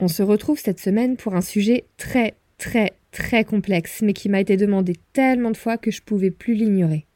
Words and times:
On 0.00 0.08
se 0.08 0.22
retrouve 0.22 0.58
cette 0.58 0.80
semaine 0.80 1.16
pour 1.16 1.34
un 1.34 1.40
sujet 1.40 1.84
très 1.96 2.34
très 2.56 2.92
très 3.10 3.44
complexe, 3.44 4.02
mais 4.02 4.12
qui 4.12 4.28
m'a 4.28 4.40
été 4.40 4.56
demandé 4.56 4.94
tellement 5.12 5.50
de 5.50 5.56
fois 5.56 5.78
que 5.78 5.90
je 5.90 6.02
pouvais 6.02 6.30
plus 6.30 6.54
l'ignorer. 6.54 7.06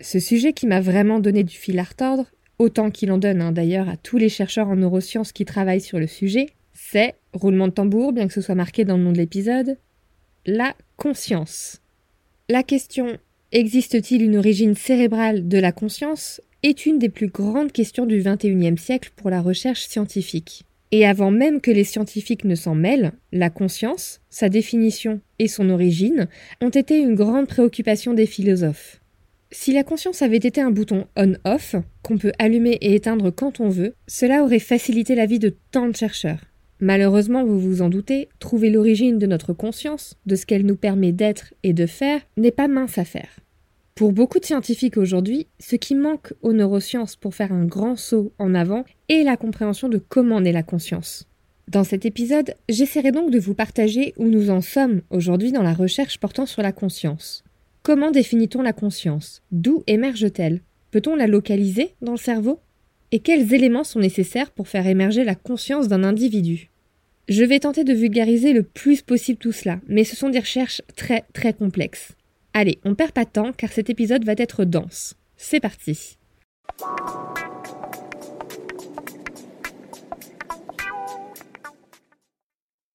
Ce 0.00 0.20
sujet 0.20 0.52
qui 0.52 0.66
m'a 0.66 0.80
vraiment 0.80 1.18
donné 1.18 1.42
du 1.42 1.56
fil 1.56 1.78
à 1.78 1.82
retordre, 1.82 2.26
autant 2.58 2.90
qu'il 2.90 3.10
en 3.10 3.18
donne 3.18 3.42
hein, 3.42 3.52
d'ailleurs 3.52 3.88
à 3.88 3.96
tous 3.96 4.16
les 4.16 4.28
chercheurs 4.28 4.68
en 4.68 4.76
neurosciences 4.76 5.32
qui 5.32 5.44
travaillent 5.44 5.80
sur 5.80 5.98
le 5.98 6.06
sujet, 6.06 6.46
c'est, 6.72 7.16
roulement 7.32 7.66
de 7.66 7.72
tambour, 7.72 8.12
bien 8.12 8.28
que 8.28 8.32
ce 8.32 8.40
soit 8.40 8.54
marqué 8.54 8.84
dans 8.84 8.96
le 8.96 9.02
nom 9.02 9.12
de 9.12 9.18
l'épisode, 9.18 9.76
la 10.46 10.74
conscience. 10.96 11.82
La 12.48 12.62
question 12.62 13.18
existe-t-il 13.52 14.22
une 14.22 14.36
origine 14.36 14.74
cérébrale 14.74 15.48
de 15.48 15.58
la 15.58 15.72
conscience 15.72 16.40
est 16.62 16.86
une 16.86 16.98
des 16.98 17.08
plus 17.08 17.28
grandes 17.28 17.72
questions 17.72 18.06
du 18.06 18.22
XXIe 18.22 18.78
siècle 18.78 19.10
pour 19.16 19.30
la 19.30 19.40
recherche 19.40 19.86
scientifique. 19.86 20.64
Et 20.90 21.06
avant 21.06 21.30
même 21.30 21.60
que 21.60 21.70
les 21.70 21.84
scientifiques 21.84 22.44
ne 22.44 22.54
s'en 22.54 22.74
mêlent, 22.74 23.12
la 23.32 23.50
conscience, 23.50 24.20
sa 24.30 24.48
définition 24.48 25.20
et 25.38 25.48
son 25.48 25.68
origine 25.68 26.28
ont 26.62 26.70
été 26.70 26.98
une 26.98 27.14
grande 27.14 27.46
préoccupation 27.46 28.14
des 28.14 28.26
philosophes. 28.26 29.00
Si 29.50 29.72
la 29.72 29.82
conscience 29.82 30.22
avait 30.22 30.36
été 30.36 30.60
un 30.60 30.70
bouton 30.70 31.06
on-off, 31.16 31.74
qu'on 32.02 32.18
peut 32.18 32.32
allumer 32.38 32.78
et 32.80 32.94
éteindre 32.94 33.30
quand 33.30 33.60
on 33.60 33.68
veut, 33.68 33.94
cela 34.06 34.44
aurait 34.44 34.58
facilité 34.58 35.14
la 35.14 35.26
vie 35.26 35.38
de 35.38 35.54
tant 35.70 35.88
de 35.88 35.96
chercheurs. 35.96 36.40
Malheureusement, 36.80 37.44
vous 37.44 37.58
vous 37.58 37.82
en 37.82 37.88
doutez, 37.88 38.28
trouver 38.38 38.70
l'origine 38.70 39.18
de 39.18 39.26
notre 39.26 39.52
conscience, 39.52 40.16
de 40.26 40.36
ce 40.36 40.46
qu'elle 40.46 40.64
nous 40.64 40.76
permet 40.76 41.12
d'être 41.12 41.54
et 41.62 41.72
de 41.72 41.86
faire, 41.86 42.20
n'est 42.36 42.52
pas 42.52 42.68
mince 42.68 42.98
à 42.98 43.04
faire. 43.04 43.40
Pour 43.98 44.12
beaucoup 44.12 44.38
de 44.38 44.44
scientifiques 44.44 44.96
aujourd'hui, 44.96 45.48
ce 45.58 45.74
qui 45.74 45.96
manque 45.96 46.32
aux 46.42 46.52
neurosciences 46.52 47.16
pour 47.16 47.34
faire 47.34 47.52
un 47.52 47.64
grand 47.64 47.96
saut 47.96 48.32
en 48.38 48.54
avant 48.54 48.84
est 49.08 49.24
la 49.24 49.36
compréhension 49.36 49.88
de 49.88 49.98
comment 49.98 50.40
naît 50.40 50.52
la 50.52 50.62
conscience. 50.62 51.26
Dans 51.66 51.82
cet 51.82 52.06
épisode, 52.06 52.54
j'essaierai 52.68 53.10
donc 53.10 53.32
de 53.32 53.40
vous 53.40 53.54
partager 53.54 54.14
où 54.16 54.26
nous 54.26 54.50
en 54.50 54.60
sommes 54.60 55.02
aujourd'hui 55.10 55.50
dans 55.50 55.64
la 55.64 55.74
recherche 55.74 56.20
portant 56.20 56.46
sur 56.46 56.62
la 56.62 56.70
conscience. 56.70 57.42
Comment 57.82 58.12
définit-on 58.12 58.62
la 58.62 58.72
conscience? 58.72 59.42
D'où 59.50 59.82
émerge-t-elle? 59.88 60.60
Peut-on 60.92 61.16
la 61.16 61.26
localiser 61.26 61.96
dans 62.00 62.12
le 62.12 62.18
cerveau? 62.18 62.60
Et 63.10 63.18
quels 63.18 63.52
éléments 63.52 63.82
sont 63.82 63.98
nécessaires 63.98 64.52
pour 64.52 64.68
faire 64.68 64.86
émerger 64.86 65.24
la 65.24 65.34
conscience 65.34 65.88
d'un 65.88 66.04
individu? 66.04 66.70
Je 67.28 67.42
vais 67.42 67.58
tenter 67.58 67.82
de 67.82 67.94
vulgariser 67.94 68.52
le 68.52 68.62
plus 68.62 69.02
possible 69.02 69.40
tout 69.40 69.50
cela, 69.50 69.80
mais 69.88 70.04
ce 70.04 70.14
sont 70.14 70.28
des 70.28 70.38
recherches 70.38 70.82
très 70.94 71.24
très 71.32 71.52
complexes. 71.52 72.12
Allez, 72.60 72.80
on 72.84 72.96
perd 72.96 73.12
pas 73.12 73.24
de 73.24 73.30
temps 73.30 73.52
car 73.52 73.70
cet 73.70 73.88
épisode 73.88 74.24
va 74.24 74.32
être 74.36 74.64
dense. 74.64 75.14
C'est 75.36 75.60
parti. 75.60 76.18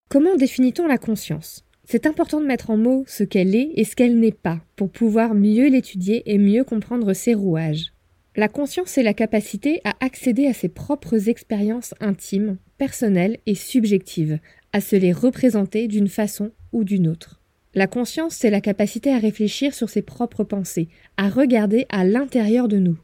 Comment 0.09 0.35
définit-on 0.35 0.85
la 0.85 0.97
conscience? 0.97 1.63
C'est 1.85 2.05
important 2.05 2.41
de 2.41 2.45
mettre 2.45 2.71
en 2.71 2.75
mots 2.75 3.05
ce 3.07 3.23
qu'elle 3.23 3.55
est 3.55 3.71
et 3.75 3.85
ce 3.85 3.95
qu'elle 3.95 4.19
n'est 4.19 4.33
pas 4.33 4.59
pour 4.75 4.91
pouvoir 4.91 5.33
mieux 5.33 5.69
l'étudier 5.69 6.23
et 6.25 6.37
mieux 6.37 6.65
comprendre 6.65 7.13
ses 7.13 7.33
rouages. 7.33 7.93
La 8.35 8.49
conscience 8.49 8.97
est 8.97 9.03
la 9.03 9.13
capacité 9.13 9.79
à 9.85 9.93
accéder 10.01 10.45
à 10.47 10.53
ses 10.53 10.67
propres 10.67 11.29
expériences 11.29 11.93
intimes, 12.01 12.57
personnelles 12.77 13.37
et 13.45 13.55
subjectives, 13.55 14.39
à 14.73 14.81
se 14.81 14.97
les 14.97 15.13
représenter 15.13 15.87
d'une 15.87 16.09
façon 16.09 16.51
ou 16.73 16.83
d'une 16.83 17.07
autre. 17.07 17.39
La 17.75 17.87
conscience, 17.87 18.35
c'est 18.35 18.51
la 18.51 18.61
capacité 18.61 19.11
à 19.11 19.17
réfléchir 19.17 19.73
sur 19.73 19.89
ses 19.89 20.03
propres 20.03 20.43
pensées, 20.43 20.89
à 21.17 21.29
regarder 21.29 21.87
à 21.89 22.05
l'intérieur 22.05 22.67
de 22.67 22.77
nous. 22.77 22.99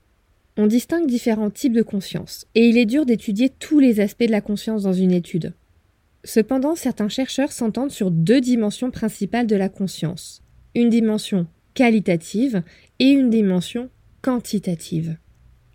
On 0.57 0.67
distingue 0.67 1.07
différents 1.07 1.49
types 1.49 1.73
de 1.73 1.81
conscience, 1.81 2.45
et 2.53 2.67
il 2.67 2.77
est 2.77 2.85
dur 2.85 3.05
d'étudier 3.05 3.49
tous 3.49 3.79
les 3.79 3.99
aspects 3.99 4.25
de 4.25 4.31
la 4.31 4.41
conscience 4.41 4.83
dans 4.83 4.93
une 4.93 5.11
étude. 5.11 5.53
Cependant, 6.23 6.75
certains 6.75 7.09
chercheurs 7.09 7.51
s'entendent 7.51 7.91
sur 7.91 8.11
deux 8.11 8.41
dimensions 8.41 8.91
principales 8.91 9.47
de 9.47 9.55
la 9.55 9.69
conscience, 9.69 10.43
une 10.75 10.89
dimension 10.89 11.47
qualitative 11.73 12.61
et 12.99 13.07
une 13.07 13.29
dimension 13.29 13.89
quantitative. 14.21 15.17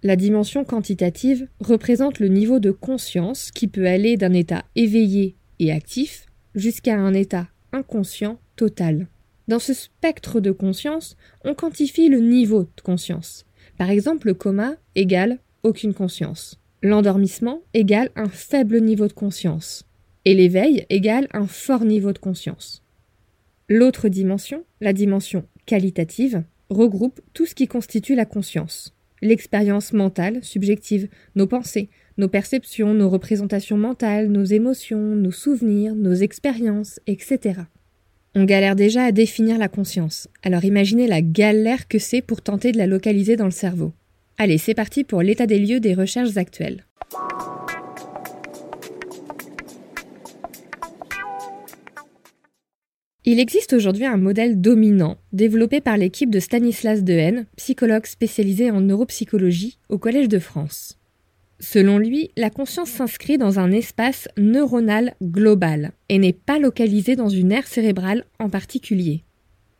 La 0.02 0.16
dimension 0.16 0.64
quantitative 0.64 1.48
représente 1.60 2.20
le 2.20 2.28
niveau 2.28 2.60
de 2.60 2.70
conscience 2.70 3.50
qui 3.50 3.66
peut 3.66 3.86
aller 3.86 4.18
d'un 4.18 4.34
état 4.34 4.64
éveillé 4.76 5.34
et 5.58 5.72
actif 5.72 6.26
jusqu'à 6.54 6.94
un 6.94 7.14
état 7.14 7.48
inconscient 7.74 8.38
total. 8.56 9.08
Dans 9.48 9.58
ce 9.58 9.74
spectre 9.74 10.40
de 10.40 10.52
conscience, 10.52 11.16
on 11.44 11.54
quantifie 11.54 12.08
le 12.08 12.20
niveau 12.20 12.62
de 12.62 12.80
conscience. 12.82 13.44
Par 13.76 13.90
exemple, 13.90 14.28
le 14.28 14.34
coma 14.34 14.76
égale 14.94 15.38
aucune 15.62 15.92
conscience. 15.92 16.60
L'endormissement 16.82 17.62
égale 17.74 18.10
un 18.16 18.28
faible 18.28 18.80
niveau 18.80 19.08
de 19.08 19.12
conscience. 19.12 19.84
Et 20.24 20.34
l'éveil 20.34 20.86
égale 20.88 21.28
un 21.32 21.46
fort 21.46 21.84
niveau 21.84 22.12
de 22.12 22.18
conscience. 22.18 22.82
L'autre 23.68 24.08
dimension, 24.08 24.64
la 24.80 24.92
dimension 24.92 25.46
qualitative, 25.66 26.44
regroupe 26.70 27.20
tout 27.32 27.46
ce 27.46 27.54
qui 27.54 27.66
constitue 27.66 28.14
la 28.14 28.24
conscience. 28.24 28.94
L'expérience 29.20 29.92
mentale, 29.92 30.42
subjective, 30.42 31.08
nos 31.34 31.46
pensées, 31.46 31.88
nos 32.16 32.28
perceptions, 32.28 32.94
nos 32.94 33.08
représentations 33.08 33.76
mentales, 33.76 34.28
nos 34.28 34.44
émotions, 34.44 35.16
nos 35.16 35.32
souvenirs, 35.32 35.94
nos 35.94 36.14
expériences, 36.14 37.00
etc. 37.06 37.60
On 38.34 38.44
galère 38.44 38.76
déjà 38.76 39.04
à 39.04 39.12
définir 39.12 39.58
la 39.58 39.68
conscience, 39.68 40.28
alors 40.42 40.64
imaginez 40.64 41.06
la 41.06 41.22
galère 41.22 41.88
que 41.88 41.98
c'est 41.98 42.22
pour 42.22 42.42
tenter 42.42 42.72
de 42.72 42.78
la 42.78 42.86
localiser 42.86 43.36
dans 43.36 43.44
le 43.44 43.50
cerveau. 43.50 43.92
Allez, 44.38 44.58
c'est 44.58 44.74
parti 44.74 45.04
pour 45.04 45.22
l'état 45.22 45.46
des 45.46 45.58
lieux 45.58 45.80
des 45.80 45.94
recherches 45.94 46.36
actuelles. 46.36 46.84
Il 53.26 53.40
existe 53.40 53.72
aujourd'hui 53.72 54.04
un 54.04 54.18
modèle 54.18 54.60
dominant, 54.60 55.16
développé 55.32 55.80
par 55.80 55.96
l'équipe 55.96 56.28
de 56.28 56.40
Stanislas 56.40 57.04
Dehaene, 57.04 57.46
psychologue 57.56 58.04
spécialisé 58.04 58.70
en 58.70 58.82
neuropsychologie 58.82 59.78
au 59.88 59.96
Collège 59.96 60.28
de 60.28 60.38
France. 60.38 60.98
Selon 61.60 61.98
lui, 61.98 62.30
la 62.36 62.50
conscience 62.50 62.90
s'inscrit 62.90 63.38
dans 63.38 63.58
un 63.58 63.70
espace 63.70 64.28
neuronal 64.36 65.14
global 65.22 65.92
et 66.08 66.18
n'est 66.18 66.32
pas 66.32 66.58
localisée 66.58 67.16
dans 67.16 67.28
une 67.28 67.52
aire 67.52 67.66
cérébrale 67.66 68.24
en 68.38 68.50
particulier. 68.50 69.24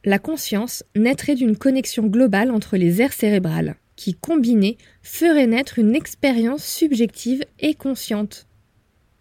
La 0.05 0.19
conscience 0.19 0.85
naîtrait 0.95 1.35
d'une 1.35 1.57
connexion 1.57 2.07
globale 2.07 2.51
entre 2.51 2.77
les 2.77 3.01
aires 3.01 3.13
cérébrales, 3.13 3.77
qui 3.97 4.15
combinées 4.15 4.77
ferait 5.03 5.47
naître 5.47 5.79
une 5.79 5.95
expérience 5.95 6.65
subjective 6.65 7.43
et 7.59 7.75
consciente. 7.75 8.47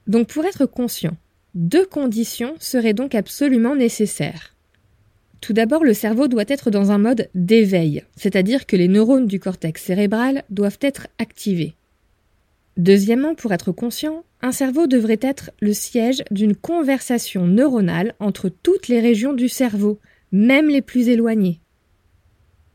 Donc 0.08 0.28
pour 0.28 0.46
être 0.46 0.66
conscient, 0.66 1.16
deux 1.56 1.86
conditions 1.86 2.56
seraient 2.60 2.94
donc 2.94 3.16
absolument 3.16 3.76
nécessaires. 3.76 4.56
Tout 5.40 5.54
d'abord, 5.54 5.84
le 5.84 5.94
cerveau 5.94 6.28
doit 6.28 6.46
être 6.48 6.72
dans 6.72 6.92
un 6.92 6.98
mode 6.98 7.30
d'éveil, 7.36 8.04
c'est-à-dire 8.16 8.66
que 8.66 8.76
les 8.76 8.88
neurones 8.88 9.28
du 9.28 9.40
cortex 9.40 9.84
cérébral 9.84 10.44
doivent 10.50 10.80
être 10.82 11.08
activés. 11.18 11.76
Deuxièmement, 12.78 13.36
pour 13.36 13.54
être 13.54 13.72
conscient, 13.72 14.24
un 14.42 14.52
cerveau 14.52 14.88
devrait 14.88 15.20
être 15.22 15.52
le 15.62 15.74
siège 15.74 16.24
d'une 16.32 16.56
conversation 16.56 17.46
neuronale 17.46 18.16
entre 18.20 18.50
toutes 18.50 18.88
les 18.88 19.00
régions 19.00 19.34
du 19.34 19.48
cerveau, 19.48 20.00
même 20.32 20.70
les 20.70 20.82
plus 20.82 21.08
éloignées. 21.08 21.60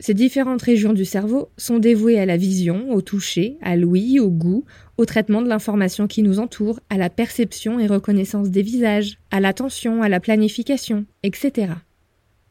Ces 0.01 0.15
différentes 0.15 0.63
régions 0.63 0.93
du 0.93 1.05
cerveau 1.05 1.51
sont 1.57 1.81
dévouées 1.81 2.21
à 2.21 2.27
la 2.27 2.37
vision, 2.37 2.93
au 2.93 3.01
toucher, 3.01 3.59
à 3.61 3.75
l'ouïe, 3.75 4.21
au 4.21 4.31
goût, 4.31 4.65
au 4.97 5.05
traitement 5.05 5.43
de 5.43 5.49
l'information 5.49 6.07
qui 6.07 6.23
nous 6.23 6.39
entoure, 6.39 6.79
à 6.89 6.97
la 6.97 7.11
perception 7.11 7.81
et 7.81 7.89
reconnaissance 7.89 8.51
des 8.51 8.63
visages, 8.63 9.19
à 9.33 9.41
l'attention, 9.41 10.03
à 10.03 10.09
la 10.09 10.21
planification, 10.21 11.05
etc. 11.25 11.73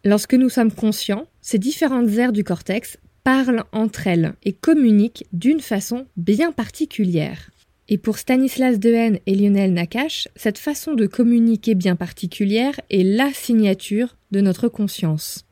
Lorsque 0.04 0.34
nous 0.34 0.50
sommes 0.50 0.74
conscients, 0.74 1.26
ces 1.42 1.58
différentes 1.58 2.10
aires 2.18 2.34
du 2.34 2.44
cortex 2.44 2.98
parlent 3.28 3.66
entre 3.74 4.08
elles 4.08 4.36
et 4.44 4.54
communiquent 4.54 5.26
d'une 5.34 5.60
façon 5.60 6.06
bien 6.16 6.54
particulière. 6.54 7.50
Et 7.90 7.98
pour 7.98 8.20
Stanislas 8.20 8.80
Dehaene 8.80 9.20
et 9.26 9.36
Lionel 9.36 9.74
Nakache, 9.74 10.30
cette 10.38 10.58
façon 10.58 10.94
de 10.94 11.08
communiquer 11.08 11.76
bien 11.76 11.98
particulière 11.98 12.80
est 12.90 13.04
la 13.04 13.34
signature 13.34 14.16
de 14.32 14.40
notre 14.40 14.70
conscience. 14.70 15.44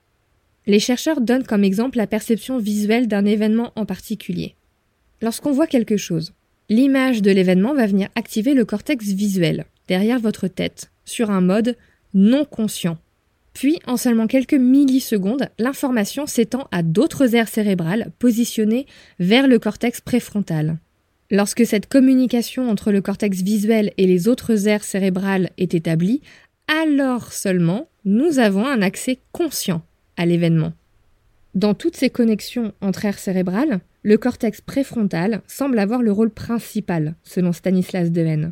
Les 0.67 0.79
chercheurs 0.79 1.19
donnent 1.19 1.43
comme 1.43 1.65
exemple 1.65 1.97
la 1.97 2.07
perception 2.07 2.59
visuelle 2.59 3.09
d'un 3.09 3.25
événement 3.25 3.73
en 3.75 3.85
particulier. 3.85 4.55
Lorsqu'on 5.21 5.51
voit 5.51 5.67
quelque 5.67 5.97
chose, 5.97 6.31
l'image 6.69 7.21
de 7.21 7.31
l'événement 7.31 7.73
va 7.73 7.87
venir 7.87 8.07
activer 8.15 8.53
le 8.53 8.63
cortex 8.63 9.07
visuel, 9.07 9.65
derrière 9.89 10.21
votre 10.21 10.47
tête, 10.47 10.91
sur 11.03 11.29
un 11.29 11.41
mode 11.41 11.75
non 12.13 12.45
conscient. 12.45 12.97
Puis, 13.55 13.79
en 13.87 13.95
seulement 13.95 14.27
quelques 14.27 14.53
millisecondes, 14.53 15.49
l'information 15.57 16.27
s'étend 16.27 16.67
à 16.71 16.83
d'autres 16.83 17.35
aires 17.35 17.47
cérébrales 17.47 18.11
positionnées 18.19 18.85
vers 19.17 19.47
le 19.47 19.59
cortex 19.59 20.01
préfrontal. 20.01 20.77
Lorsque 21.31 21.65
cette 21.65 21.87
communication 21.87 22.69
entre 22.69 22.91
le 22.91 23.01
cortex 23.01 23.41
visuel 23.41 23.93
et 23.97 24.07
les 24.07 24.27
autres 24.27 24.67
aires 24.67 24.83
cérébrales 24.83 25.49
est 25.57 25.73
établie, 25.73 26.21
alors 26.67 27.31
seulement 27.31 27.87
nous 28.03 28.39
avons 28.39 28.67
un 28.67 28.81
accès 28.81 29.19
conscient 29.31 29.81
à 30.17 30.25
l'événement. 30.25 30.73
Dans 31.55 31.73
toutes 31.73 31.95
ces 31.95 32.09
connexions 32.09 32.73
entre 32.81 33.05
aires 33.05 33.19
cérébrales, 33.19 33.79
le 34.03 34.17
cortex 34.17 34.59
préfrontal 34.59 35.41
semble 35.47 35.79
avoir 35.79 36.01
le 36.01 36.11
rôle 36.11 36.29
principal, 36.29 37.15
selon 37.23 37.53
Stanislas 37.53 38.11
Dehaene. 38.11 38.51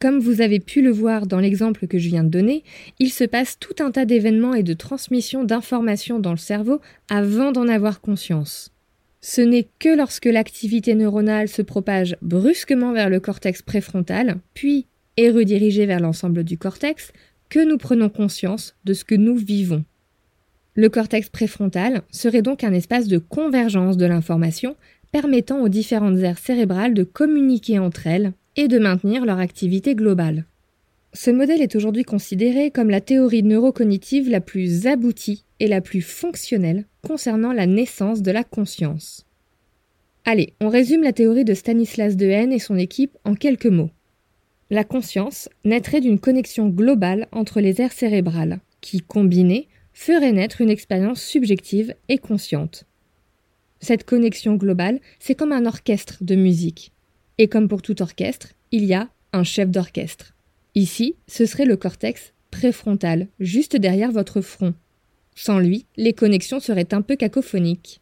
Comme 0.00 0.20
vous 0.20 0.40
avez 0.40 0.60
pu 0.60 0.80
le 0.80 0.92
voir 0.92 1.26
dans 1.26 1.40
l'exemple 1.40 1.88
que 1.88 1.98
je 1.98 2.08
viens 2.08 2.22
de 2.22 2.28
donner, 2.28 2.62
il 3.00 3.10
se 3.10 3.24
passe 3.24 3.58
tout 3.58 3.82
un 3.82 3.90
tas 3.90 4.04
d'événements 4.04 4.54
et 4.54 4.62
de 4.62 4.72
transmissions 4.72 5.42
d'informations 5.42 6.20
dans 6.20 6.30
le 6.30 6.36
cerveau 6.36 6.80
avant 7.10 7.50
d'en 7.50 7.66
avoir 7.66 8.00
conscience. 8.00 8.70
Ce 9.20 9.40
n'est 9.40 9.66
que 9.80 9.88
lorsque 9.88 10.26
l'activité 10.26 10.94
neuronale 10.94 11.48
se 11.48 11.62
propage 11.62 12.16
brusquement 12.22 12.92
vers 12.92 13.10
le 13.10 13.18
cortex 13.18 13.60
préfrontal, 13.62 14.36
puis 14.54 14.86
est 15.16 15.30
redirigée 15.30 15.86
vers 15.86 15.98
l'ensemble 15.98 16.44
du 16.44 16.56
cortex, 16.58 17.12
que 17.48 17.58
nous 17.58 17.76
prenons 17.76 18.08
conscience 18.08 18.76
de 18.84 18.94
ce 18.94 19.04
que 19.04 19.16
nous 19.16 19.34
vivons. 19.34 19.84
Le 20.74 20.88
cortex 20.88 21.28
préfrontal 21.28 22.02
serait 22.12 22.42
donc 22.42 22.62
un 22.62 22.72
espace 22.72 23.08
de 23.08 23.18
convergence 23.18 23.96
de 23.96 24.06
l'information 24.06 24.76
permettant 25.10 25.60
aux 25.60 25.68
différentes 25.68 26.18
aires 26.18 26.38
cérébrales 26.38 26.94
de 26.94 27.02
communiquer 27.02 27.80
entre 27.80 28.06
elles 28.06 28.32
et 28.58 28.66
de 28.66 28.80
maintenir 28.80 29.24
leur 29.24 29.38
activité 29.38 29.94
globale. 29.94 30.44
Ce 31.12 31.30
modèle 31.30 31.62
est 31.62 31.76
aujourd'hui 31.76 32.02
considéré 32.02 32.72
comme 32.72 32.90
la 32.90 33.00
théorie 33.00 33.44
neurocognitive 33.44 34.28
la 34.28 34.40
plus 34.40 34.88
aboutie 34.88 35.44
et 35.60 35.68
la 35.68 35.80
plus 35.80 36.02
fonctionnelle 36.02 36.84
concernant 37.06 37.52
la 37.52 37.66
naissance 37.66 38.20
de 38.20 38.32
la 38.32 38.42
conscience. 38.42 39.24
Allez, 40.24 40.54
on 40.60 40.70
résume 40.70 41.04
la 41.04 41.12
théorie 41.12 41.44
de 41.44 41.54
Stanislas 41.54 42.16
Dehaene 42.16 42.52
et 42.52 42.58
son 42.58 42.76
équipe 42.76 43.16
en 43.24 43.36
quelques 43.36 43.66
mots. 43.66 43.90
La 44.70 44.82
conscience 44.82 45.48
naîtrait 45.64 46.00
d'une 46.00 46.18
connexion 46.18 46.68
globale 46.68 47.28
entre 47.30 47.60
les 47.60 47.80
aires 47.80 47.92
cérébrales, 47.92 48.58
qui, 48.80 49.02
combinées, 49.02 49.68
ferait 49.92 50.32
naître 50.32 50.62
une 50.62 50.70
expérience 50.70 51.22
subjective 51.22 51.94
et 52.08 52.18
consciente. 52.18 52.86
Cette 53.78 54.02
connexion 54.02 54.56
globale, 54.56 54.98
c'est 55.20 55.36
comme 55.36 55.52
un 55.52 55.64
orchestre 55.64 56.18
de 56.22 56.34
musique. 56.34 56.90
Et 57.38 57.48
comme 57.48 57.68
pour 57.68 57.82
tout 57.82 58.02
orchestre, 58.02 58.48
il 58.72 58.84
y 58.84 58.94
a 58.94 59.08
un 59.32 59.44
chef 59.44 59.70
d'orchestre. 59.70 60.34
Ici, 60.74 61.14
ce 61.26 61.46
serait 61.46 61.64
le 61.64 61.76
cortex 61.76 62.32
préfrontal, 62.50 63.28
juste 63.38 63.76
derrière 63.76 64.10
votre 64.10 64.40
front. 64.40 64.74
Sans 65.34 65.60
lui, 65.60 65.86
les 65.96 66.12
connexions 66.12 66.58
seraient 66.58 66.92
un 66.92 67.02
peu 67.02 67.14
cacophoniques. 67.14 68.00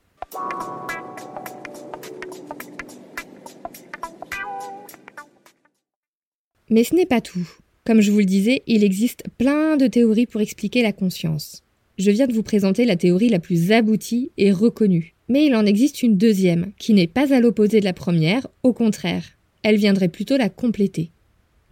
Mais 6.71 6.83
ce 6.83 6.95
n'est 6.95 7.07
pas 7.07 7.21
tout. 7.21 7.49
Comme 7.85 8.01
je 8.01 8.11
vous 8.11 8.19
le 8.19 8.25
disais, 8.25 8.63
il 8.67 8.83
existe 8.83 9.25
plein 9.39 9.77
de 9.77 9.87
théories 9.87 10.27
pour 10.27 10.41
expliquer 10.41 10.83
la 10.83 10.93
conscience. 10.93 11.63
Je 11.99 12.11
viens 12.11 12.27
de 12.27 12.33
vous 12.33 12.43
présenter 12.43 12.85
la 12.85 12.97
théorie 12.97 13.29
la 13.29 13.39
plus 13.39 13.71
aboutie 13.71 14.33
et 14.37 14.51
reconnue. 14.51 15.16
Mais 15.29 15.47
il 15.47 15.55
en 15.55 15.67
existe 15.67 16.03
une 16.03 16.17
deuxième, 16.17 16.73
qui 16.79 16.95
n'est 16.95 17.07
pas 17.07 17.35
à 17.35 17.41
l'opposé 17.41 17.81
de 17.81 17.85
la 17.85 17.93
première, 17.93 18.47
au 18.63 18.73
contraire. 18.73 19.25
Elle 19.63 19.77
viendrait 19.77 20.09
plutôt 20.09 20.37
la 20.37 20.49
compléter. 20.49 21.11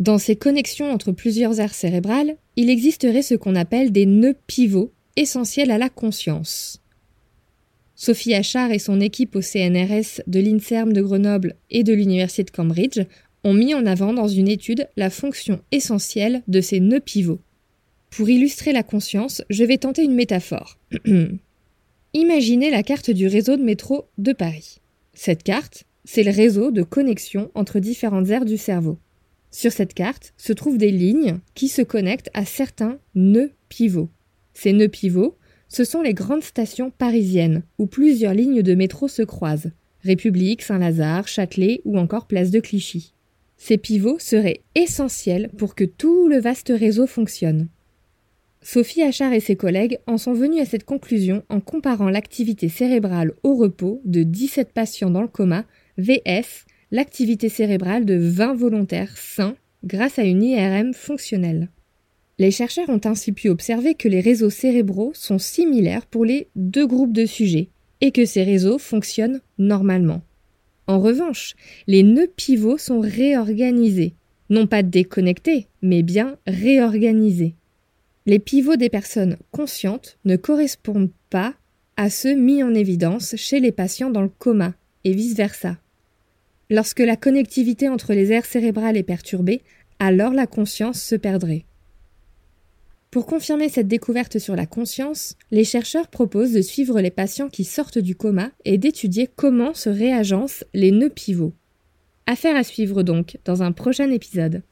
Dans 0.01 0.19
ces 0.19 0.35
connexions 0.35 0.91
entre 0.91 1.13
plusieurs 1.13 1.61
aires 1.61 1.75
cérébrales, 1.75 2.37
il 2.57 2.69
existerait 2.69 3.23
ce 3.23 3.35
qu'on 3.35 3.55
appelle 3.55 3.93
des 3.93 4.07
nœuds 4.07 4.37
pivots, 4.47 4.93
essentiels 5.17 5.71
à 5.71 5.79
la 5.79 5.89
conscience. 5.89 6.81
Sophie 7.95 8.35
Achard 8.35 8.73
et 8.73 8.81
son 8.81 9.01
équipe 9.01 9.37
au 9.37 9.41
CNRS 9.41 10.21
de 10.27 10.41
l'INSERM 10.41 10.93
de 10.93 11.01
Grenoble 11.01 11.55
et 11.71 11.85
de 11.85 11.93
l'Université 11.93 12.43
de 12.43 12.51
Cambridge 12.51 13.01
ont 13.45 13.55
mis 13.55 13.75
en 13.75 13.87
avant 13.87 14.13
dans 14.13 14.27
une 14.27 14.49
étude 14.49 14.89
la 14.97 15.11
fonction 15.11 15.61
essentielle 15.71 16.43
de 16.49 16.61
ces 16.61 16.81
nœuds 16.81 17.01
pivots. 17.01 17.41
Pour 18.11 18.29
illustrer 18.29 18.73
la 18.73 18.83
conscience, 18.83 19.43
je 19.51 19.65
vais 19.65 19.79
tenter 19.79 20.03
une 20.03 20.15
métaphore. 20.15 20.79
Imaginez 22.17 22.71
la 22.71 22.85
carte 22.85 23.11
du 23.11 23.27
réseau 23.27 23.57
de 23.57 23.65
métro 23.65 24.05
de 24.19 24.33
Paris. 24.33 24.81
Cette 25.15 25.43
carte, 25.43 25.83
c'est 26.05 26.23
le 26.23 26.31
réseau 26.31 26.71
de 26.71 26.85
connexion 26.85 27.51
entre 27.57 27.81
différentes 27.81 28.31
aires 28.31 28.45
du 28.45 28.57
cerveau. 28.57 28.99
Sur 29.51 29.73
cette 29.73 29.95
carte 29.95 30.33
se 30.37 30.53
trouvent 30.53 30.79
des 30.79 30.93
lignes 30.93 31.41
qui 31.57 31.67
se 31.67 31.83
connectent 31.83 32.31
à 32.33 32.45
certains 32.45 32.99
nœuds 33.17 33.51
pivots. 33.69 34.11
Ces 34.53 34.73
nœuds 34.73 34.87
pivots, 34.87 35.37
ce 35.69 35.83
sont 35.83 36.03
les 36.03 36.15
grandes 36.15 36.45
stations 36.45 36.93
parisiennes 36.93 37.65
où 37.79 37.87
plusieurs 37.87 38.35
lignes 38.35 38.63
de 38.63 38.77
métro 38.77 39.09
se 39.09 39.23
croisent. 39.23 39.73
République, 40.05 40.63
Saint-Lazare, 40.63 41.27
Châtelet 41.27 41.81
ou 41.85 41.99
encore 41.99 42.29
Place 42.29 42.53
de 42.53 42.61
Clichy. 42.61 43.13
Ces 43.57 43.77
pivots 43.77 44.21
seraient 44.21 44.63
essentiels 44.77 45.51
pour 45.59 45.75
que 45.75 45.85
tout 45.85 46.29
le 46.29 46.39
vaste 46.39 46.73
réseau 46.73 47.09
fonctionne. 47.09 47.67
Sophie 48.67 49.03
Achard 49.03 49.35
et 49.35 49.41
ses 49.41 49.57
collègues 49.57 49.99
en 50.07 50.17
sont 50.17 50.33
venus 50.33 50.63
à 50.63 50.65
cette 50.65 50.85
conclusion 50.85 51.43
en 51.51 51.61
comparant 51.61 52.09
l'activité 52.09 52.71
cérébrale 52.71 53.35
au 53.43 53.57
repos 53.57 54.01
de 54.07 54.23
17 54.23 54.73
patients 54.73 55.11
dans 55.11 55.21
le 55.21 55.29
coma 55.29 55.67
VS 55.99 56.65
l'activité 56.91 57.51
cérébrale 57.51 58.07
de 58.07 58.15
20 58.15 58.55
volontaires 58.55 59.19
sains 59.19 59.55
grâce 59.85 60.19
à 60.19 60.23
une 60.23 60.43
IRM 60.43 60.95
fonctionnelle. 60.95 61.69
Les 62.39 62.51
chercheurs 62.51 62.89
ont 62.89 63.03
ainsi 63.05 63.33
pu 63.33 63.51
observer 63.51 63.95
que 63.95 64.09
les 64.09 64.21
réseaux 64.21 64.49
cérébraux 64.49 65.13
sont 65.13 65.39
similaires 65.39 66.07
pour 66.07 66.25
les 66.25 66.49
deux 66.57 66.87
groupes 66.87 67.13
de 67.13 67.27
sujets 67.27 67.69
et 68.01 68.13
que 68.13 68.25
ces 68.25 68.45
réseaux 68.45 68.79
fonctionnent 68.79 69.43
normalement. 69.59 70.23
En 70.87 71.01
revanche, 71.01 71.55
les 71.87 72.03
nœuds 72.03 72.33
pivots 72.35 72.79
sont 72.79 73.01
réorganisés, 73.01 74.15
non 74.49 74.67
pas 74.67 74.83
déconnectés, 74.83 75.67
mais 75.83 76.03
bien 76.03 76.39
réorganisés. 76.47 77.57
Les 78.27 78.39
pivots 78.39 78.77
des 78.77 78.89
personnes 78.89 79.37
conscientes 79.51 80.19
ne 80.25 80.37
correspondent 80.37 81.13
pas 81.29 81.55
à 81.97 82.09
ceux 82.09 82.35
mis 82.35 82.63
en 82.63 82.73
évidence 82.73 83.37
chez 83.37 83.61
les 83.61 83.73
patients 83.73 84.11
dans 84.11 84.23
le 84.23 84.31
coma, 84.31 84.75
et 85.05 85.13
vice-versa. 85.13 85.77
Lorsque 86.71 87.01
la 87.01 87.17
connectivité 87.17 87.89
entre 87.89 88.15
les 88.15 88.33
aires 88.33 88.47
cérébrales 88.47 88.97
est 88.97 89.03
perturbée, 89.03 89.63
alors 89.99 90.33
la 90.33 90.47
conscience 90.47 91.01
se 91.01 91.15
perdrait. 91.15 91.65
Pour 93.11 93.27
confirmer 93.27 93.69
cette 93.69 93.87
découverte 93.87 94.39
sur 94.39 94.57
la 94.57 94.67
conscience, 94.67 95.37
les 95.51 95.63
chercheurs 95.63 96.09
proposent 96.09 96.53
de 96.53 96.63
suivre 96.63 97.01
les 97.01 97.11
patients 97.11 97.49
qui 97.49 97.65
sortent 97.65 97.99
du 97.99 98.17
coma 98.17 98.51
et 98.65 98.79
d'étudier 98.79 99.29
comment 99.37 99.75
se 99.75 99.91
réagencent 99.91 100.65
les 100.73 100.91
nœuds 100.91 101.11
pivots. 101.11 101.53
Affaire 102.27 102.57
à 102.57 102.65
suivre 102.65 103.03
donc 103.03 103.39
dans 103.45 103.63
un 103.63 103.71
prochain 103.73 104.11
épisode. 104.11 104.63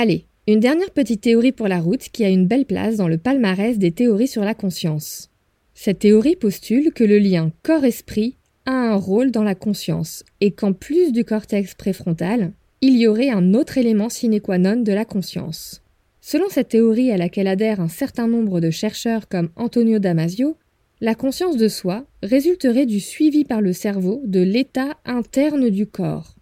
Allez, 0.00 0.26
une 0.46 0.60
dernière 0.60 0.92
petite 0.92 1.22
théorie 1.22 1.50
pour 1.50 1.66
la 1.66 1.80
route 1.80 2.08
qui 2.12 2.24
a 2.24 2.28
une 2.28 2.46
belle 2.46 2.66
place 2.66 2.94
dans 2.94 3.08
le 3.08 3.18
palmarès 3.18 3.78
des 3.78 3.90
théories 3.90 4.28
sur 4.28 4.44
la 4.44 4.54
conscience. 4.54 5.28
Cette 5.74 5.98
théorie 5.98 6.36
postule 6.36 6.92
que 6.92 7.02
le 7.02 7.18
lien 7.18 7.50
corps-esprit 7.64 8.36
a 8.64 8.70
un 8.70 8.94
rôle 8.94 9.32
dans 9.32 9.42
la 9.42 9.56
conscience 9.56 10.22
et 10.40 10.52
qu'en 10.52 10.72
plus 10.72 11.10
du 11.10 11.24
cortex 11.24 11.74
préfrontal, 11.74 12.52
il 12.80 12.96
y 12.96 13.08
aurait 13.08 13.30
un 13.30 13.54
autre 13.54 13.76
élément 13.76 14.08
sine 14.08 14.40
qua 14.40 14.56
non 14.56 14.76
de 14.76 14.92
la 14.92 15.04
conscience. 15.04 15.82
Selon 16.20 16.48
cette 16.48 16.68
théorie 16.68 17.10
à 17.10 17.16
laquelle 17.16 17.48
adhèrent 17.48 17.80
un 17.80 17.88
certain 17.88 18.28
nombre 18.28 18.60
de 18.60 18.70
chercheurs 18.70 19.26
comme 19.26 19.50
Antonio 19.56 19.98
Damasio, 19.98 20.56
la 21.00 21.16
conscience 21.16 21.56
de 21.56 21.66
soi 21.66 22.06
résulterait 22.22 22.86
du 22.86 23.00
suivi 23.00 23.44
par 23.44 23.60
le 23.60 23.72
cerveau 23.72 24.22
de 24.24 24.42
l'état 24.42 24.96
interne 25.04 25.70
du 25.70 25.88
corps 25.88 26.37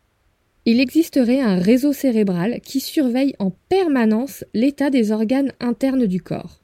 il 0.66 0.80
existerait 0.80 1.40
un 1.40 1.60
réseau 1.60 1.92
cérébral 1.92 2.60
qui 2.60 2.80
surveille 2.80 3.34
en 3.38 3.52
permanence 3.68 4.44
l'état 4.52 4.90
des 4.90 5.12
organes 5.12 5.52
internes 5.60 6.06
du 6.06 6.20
corps. 6.20 6.60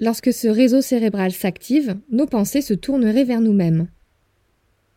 Lorsque 0.00 0.32
ce 0.32 0.48
réseau 0.48 0.80
cérébral 0.80 1.30
s'active, 1.30 1.96
nos 2.10 2.26
pensées 2.26 2.62
se 2.62 2.72
tourneraient 2.72 3.24
vers 3.24 3.42
nous-mêmes. 3.42 3.88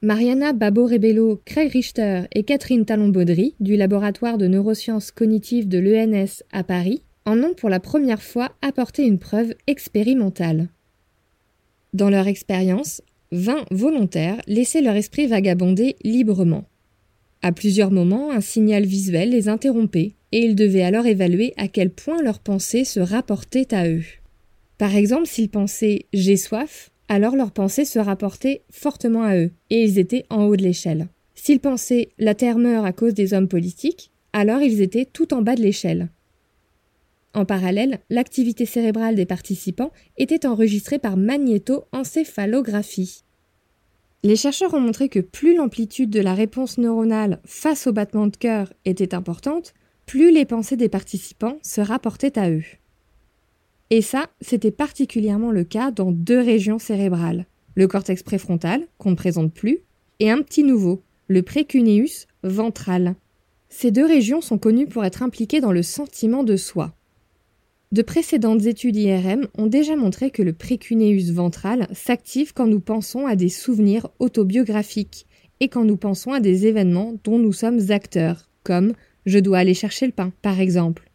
Mariana 0.01 0.53
Babo-Rebello, 0.53 1.41
Craig 1.43 1.71
Richter 1.71 2.21
et 2.33 2.43
Catherine 2.43 2.85
Talon-Baudry, 2.85 3.55
du 3.59 3.75
laboratoire 3.75 4.37
de 4.37 4.47
neurosciences 4.47 5.11
cognitives 5.11 5.67
de 5.67 5.79
l'ENS 5.79 6.43
à 6.53 6.63
Paris, 6.63 7.03
en 7.25 7.43
ont 7.43 7.53
pour 7.53 7.69
la 7.69 7.81
première 7.81 8.21
fois 8.21 8.53
apporté 8.61 9.05
une 9.05 9.19
preuve 9.19 9.53
expérimentale. 9.67 10.69
Dans 11.93 12.09
leur 12.09 12.27
expérience, 12.27 13.01
20 13.33 13.65
volontaires 13.71 14.39
laissaient 14.47 14.81
leur 14.81 14.95
esprit 14.95 15.27
vagabonder 15.27 15.97
librement. 16.03 16.63
À 17.47 17.53
plusieurs 17.53 17.91
moments, 17.91 18.31
un 18.31 18.41
signal 18.41 18.85
visuel 18.85 19.29
les 19.29 19.47
interrompait, 19.47 20.15
et 20.33 20.39
ils 20.39 20.53
devaient 20.53 20.81
alors 20.81 21.05
évaluer 21.05 21.53
à 21.55 21.69
quel 21.69 21.91
point 21.91 22.21
leurs 22.21 22.39
pensées 22.39 22.83
se 22.83 22.99
rapportaient 22.99 23.73
à 23.73 23.87
eux. 23.87 24.03
Par 24.77 24.97
exemple, 24.97 25.27
s'ils 25.27 25.47
pensaient 25.47 26.07
j'ai 26.11 26.35
soif, 26.35 26.91
alors 27.07 27.37
leurs 27.37 27.53
pensées 27.53 27.85
se 27.85 27.99
rapportaient 27.99 28.63
fortement 28.69 29.23
à 29.23 29.37
eux, 29.37 29.51
et 29.69 29.81
ils 29.81 29.97
étaient 29.97 30.25
en 30.29 30.43
haut 30.43 30.57
de 30.57 30.63
l'échelle. 30.63 31.07
S'ils 31.35 31.61
pensaient 31.61 32.09
la 32.19 32.35
Terre 32.35 32.57
meurt 32.57 32.85
à 32.85 32.91
cause 32.91 33.13
des 33.13 33.33
hommes 33.33 33.47
politiques, 33.47 34.11
alors 34.33 34.61
ils 34.61 34.81
étaient 34.81 35.05
tout 35.05 35.33
en 35.33 35.41
bas 35.41 35.55
de 35.55 35.61
l'échelle. 35.61 36.09
En 37.33 37.45
parallèle, 37.45 37.99
l'activité 38.09 38.65
cérébrale 38.65 39.15
des 39.15 39.25
participants 39.25 39.93
était 40.17 40.45
enregistrée 40.45 40.99
par 40.99 41.15
magnétoencéphalographie. 41.15 43.23
Les 44.23 44.35
chercheurs 44.35 44.73
ont 44.73 44.79
montré 44.79 45.09
que 45.09 45.19
plus 45.19 45.55
l'amplitude 45.55 46.09
de 46.09 46.19
la 46.19 46.33
réponse 46.33 46.77
neuronale 46.77 47.39
face 47.45 47.87
au 47.87 47.93
battement 47.93 48.27
de 48.27 48.35
cœur 48.35 48.73
était 48.83 49.13
importante, 49.13 49.73
plus 50.05 50.31
les 50.31 50.45
pensées 50.45 50.77
des 50.77 50.89
participants 50.89 51.59
se 51.61 51.81
rapportaient 51.81 52.39
à 52.39 52.49
eux. 52.49 52.63
Et 53.89 54.01
ça, 54.01 54.27
c'était 54.41 54.71
particulièrement 54.71 55.51
le 55.51 55.63
cas 55.63 55.91
dans 55.91 56.11
deux 56.11 56.41
régions 56.41 56.79
cérébrales, 56.79 57.45
le 57.75 57.87
cortex 57.87 58.23
préfrontal, 58.23 58.87
qu'on 58.97 59.11
ne 59.11 59.15
présente 59.15 59.53
plus, 59.53 59.79
et 60.19 60.31
un 60.31 60.41
petit 60.41 60.63
nouveau, 60.63 61.03
le 61.27 61.43
précuneus 61.43 62.25
ventral. 62.43 63.15
Ces 63.69 63.91
deux 63.91 64.05
régions 64.05 64.41
sont 64.41 64.57
connues 64.57 64.87
pour 64.87 65.05
être 65.05 65.21
impliquées 65.21 65.61
dans 65.61 65.71
le 65.71 65.83
sentiment 65.83 66.43
de 66.43 66.55
soi. 66.55 66.93
De 67.93 68.01
précédentes 68.01 68.65
études 68.65 68.97
IRM 68.97 69.47
ont 69.57 69.67
déjà 69.67 69.95
montré 69.95 70.29
que 70.29 70.43
le 70.43 70.51
précuneus 70.51 71.31
ventral 71.31 71.87
s'active 71.93 72.53
quand 72.53 72.67
nous 72.67 72.81
pensons 72.81 73.25
à 73.25 73.37
des 73.37 73.47
souvenirs 73.47 74.09
autobiographiques 74.19 75.25
et 75.61 75.69
quand 75.69 75.85
nous 75.85 75.95
pensons 75.95 76.33
à 76.33 76.41
des 76.41 76.67
événements 76.67 77.13
dont 77.23 77.39
nous 77.39 77.53
sommes 77.53 77.79
acteurs, 77.89 78.49
comme 78.63 78.91
je 79.25 79.39
dois 79.39 79.59
aller 79.59 79.73
chercher 79.73 80.05
le 80.05 80.11
pain, 80.11 80.33
par 80.41 80.59
exemple. 80.59 81.09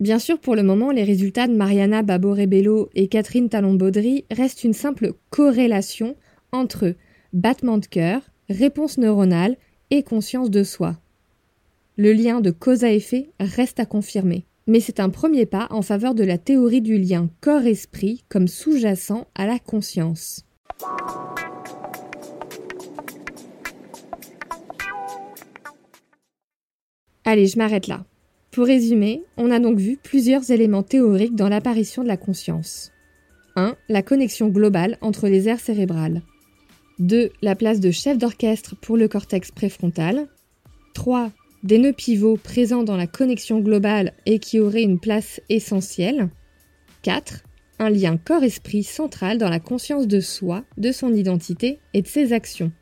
Bien 0.00 0.18
sûr, 0.18 0.40
pour 0.40 0.56
le 0.56 0.64
moment, 0.64 0.90
les 0.90 1.04
résultats 1.04 1.46
de 1.46 1.54
Mariana 1.54 2.02
Babo-Rebello 2.02 2.90
et 2.96 3.06
Catherine 3.06 3.48
Talon-Baudry 3.48 4.24
restent 4.28 4.64
une 4.64 4.74
simple 4.74 5.12
corrélation 5.30 6.16
entre 6.50 6.94
battement 7.32 7.78
de 7.78 7.86
cœur, 7.86 8.22
réponse 8.48 8.98
neuronale 8.98 9.56
et 9.90 10.02
conscience 10.02 10.50
de 10.50 10.64
soi. 10.64 10.98
Le 11.96 12.12
lien 12.12 12.40
de 12.40 12.50
cause 12.50 12.82
à 12.82 12.92
effet 12.92 13.30
reste 13.38 13.78
à 13.78 13.86
confirmer 13.86 14.47
mais 14.68 14.80
c'est 14.80 15.00
un 15.00 15.08
premier 15.08 15.46
pas 15.46 15.66
en 15.70 15.82
faveur 15.82 16.14
de 16.14 16.22
la 16.22 16.38
théorie 16.38 16.82
du 16.82 16.98
lien 16.98 17.30
corps-esprit 17.40 18.24
comme 18.28 18.46
sous-jacent 18.46 19.26
à 19.34 19.46
la 19.46 19.58
conscience. 19.58 20.44
Allez, 27.24 27.46
je 27.46 27.58
m'arrête 27.58 27.88
là. 27.88 28.04
Pour 28.52 28.66
résumer, 28.66 29.22
on 29.36 29.50
a 29.50 29.58
donc 29.58 29.78
vu 29.78 29.96
plusieurs 29.96 30.50
éléments 30.50 30.82
théoriques 30.82 31.34
dans 31.34 31.48
l'apparition 31.48 32.02
de 32.02 32.08
la 32.08 32.16
conscience. 32.16 32.92
1. 33.56 33.74
La 33.88 34.02
connexion 34.02 34.48
globale 34.48 34.98
entre 35.00 35.28
les 35.28 35.48
aires 35.48 35.60
cérébrales. 35.60 36.22
2. 36.98 37.30
La 37.42 37.54
place 37.54 37.80
de 37.80 37.90
chef 37.90 38.18
d'orchestre 38.18 38.76
pour 38.76 38.96
le 38.96 39.08
cortex 39.08 39.50
préfrontal. 39.50 40.28
3 40.94 41.30
des 41.62 41.78
nœuds 41.78 41.92
pivots 41.92 42.36
présents 42.36 42.84
dans 42.84 42.96
la 42.96 43.06
connexion 43.06 43.60
globale 43.60 44.12
et 44.26 44.38
qui 44.38 44.60
auraient 44.60 44.82
une 44.82 45.00
place 45.00 45.40
essentielle. 45.48 46.28
4. 47.02 47.42
Un 47.80 47.90
lien 47.90 48.16
corps-esprit 48.16 48.82
central 48.82 49.38
dans 49.38 49.48
la 49.48 49.60
conscience 49.60 50.06
de 50.06 50.20
soi, 50.20 50.64
de 50.76 50.92
son 50.92 51.12
identité 51.14 51.78
et 51.94 52.02
de 52.02 52.06
ses 52.06 52.32
actions. 52.32 52.72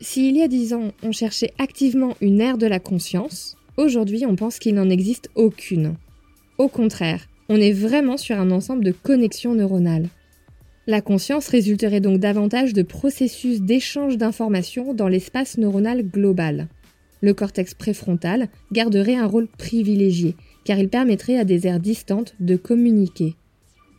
S'il 0.00 0.36
y 0.36 0.42
a 0.42 0.48
dix 0.48 0.74
ans, 0.74 0.92
on 1.02 1.12
cherchait 1.12 1.52
activement 1.58 2.14
une 2.20 2.40
ère 2.40 2.58
de 2.58 2.66
la 2.66 2.78
conscience, 2.78 3.56
aujourd'hui 3.76 4.26
on 4.26 4.36
pense 4.36 4.58
qu'il 4.58 4.74
n'en 4.74 4.90
existe 4.90 5.30
aucune. 5.34 5.96
Au 6.58 6.68
contraire, 6.68 7.26
on 7.48 7.60
est 7.60 7.72
vraiment 7.72 8.16
sur 8.16 8.38
un 8.38 8.50
ensemble 8.50 8.84
de 8.84 8.92
connexions 8.92 9.54
neuronales. 9.54 10.08
La 10.86 11.00
conscience 11.00 11.48
résulterait 11.48 12.00
donc 12.00 12.18
davantage 12.20 12.72
de 12.72 12.82
processus 12.82 13.60
d'échange 13.60 14.18
d'informations 14.18 14.94
dans 14.94 15.08
l'espace 15.08 15.58
neuronal 15.58 16.02
global 16.02 16.68
le 17.26 17.34
cortex 17.34 17.74
préfrontal 17.74 18.48
garderait 18.70 19.16
un 19.16 19.26
rôle 19.26 19.48
privilégié, 19.48 20.36
car 20.64 20.78
il 20.78 20.88
permettrait 20.88 21.36
à 21.36 21.44
des 21.44 21.66
aires 21.66 21.80
distantes 21.80 22.34
de 22.38 22.56
communiquer. 22.56 23.34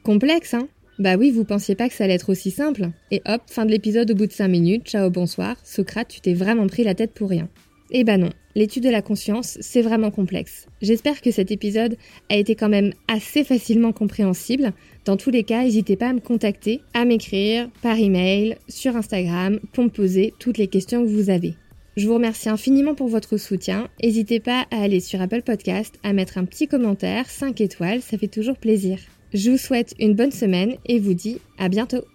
Complexe, 0.03 0.53
hein? 0.53 0.69
Bah 0.97 1.17
oui, 1.17 1.29
vous 1.29 1.43
pensiez 1.43 1.75
pas 1.75 1.89
que 1.89 1.93
ça 1.93 2.05
allait 2.05 2.15
être 2.15 2.31
aussi 2.31 2.49
simple 2.49 2.89
Et 3.11 3.21
hop, 3.27 3.41
fin 3.47 3.65
de 3.65 3.71
l'épisode 3.71 4.09
au 4.09 4.15
bout 4.15 4.27
de 4.27 4.31
5 4.31 4.47
minutes, 4.47 4.87
ciao 4.87 5.09
bonsoir, 5.09 5.57
Socrate, 5.63 6.07
tu 6.07 6.21
t'es 6.21 6.33
vraiment 6.33 6.67
pris 6.67 6.85
la 6.85 6.95
tête 6.95 7.13
pour 7.13 7.29
rien. 7.29 7.49
Eh 7.91 8.05
bah 8.05 8.17
non, 8.17 8.29
l'étude 8.55 8.83
de 8.83 8.89
la 8.89 9.01
conscience, 9.01 9.57
c'est 9.59 9.81
vraiment 9.81 10.09
complexe. 10.09 10.67
J'espère 10.81 11.21
que 11.21 11.31
cet 11.31 11.51
épisode 11.51 11.97
a 12.29 12.37
été 12.37 12.55
quand 12.55 12.69
même 12.69 12.93
assez 13.09 13.43
facilement 13.43 13.91
compréhensible. 13.91 14.71
Dans 15.03 15.17
tous 15.17 15.31
les 15.31 15.43
cas, 15.43 15.63
n'hésitez 15.63 15.97
pas 15.97 16.09
à 16.09 16.13
me 16.13 16.21
contacter, 16.21 16.81
à 16.93 17.03
m'écrire 17.03 17.69
par 17.81 17.97
email, 17.97 18.55
sur 18.69 18.95
Instagram, 18.95 19.59
pour 19.73 19.83
me 19.83 19.89
poser 19.89 20.33
toutes 20.39 20.57
les 20.57 20.67
questions 20.67 21.03
que 21.03 21.09
vous 21.09 21.29
avez. 21.29 21.55
Je 21.97 22.07
vous 22.07 22.13
remercie 22.13 22.47
infiniment 22.47 22.93
pour 22.93 23.07
votre 23.07 23.37
soutien. 23.37 23.87
N'hésitez 24.03 24.39
pas 24.39 24.67
à 24.69 24.83
aller 24.83 24.99
sur 24.99 25.19
Apple 25.19 25.41
Podcast, 25.41 25.97
à 26.03 26.13
mettre 26.13 26.37
un 26.37 26.45
petit 26.45 26.67
commentaire, 26.67 27.27
5 27.27 27.59
étoiles, 27.59 28.03
ça 28.03 28.19
fait 28.19 28.27
toujours 28.27 28.55
plaisir. 28.55 28.99
Je 29.33 29.49
vous 29.49 29.57
souhaite 29.57 29.95
une 29.99 30.13
bonne 30.13 30.31
semaine 30.31 30.75
et 30.85 30.99
vous 30.99 31.15
dis 31.15 31.41
à 31.57 31.69
bientôt. 31.69 32.05